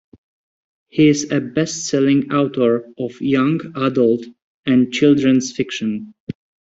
[0.89, 4.25] He is a bestselling author of young adult
[4.65, 6.15] and children's fiction.